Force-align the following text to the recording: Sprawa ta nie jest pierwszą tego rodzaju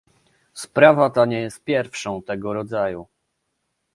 Sprawa 0.53 1.09
ta 1.13 1.25
nie 1.25 1.41
jest 1.41 1.63
pierwszą 1.63 2.21
tego 2.21 2.53
rodzaju 2.53 3.07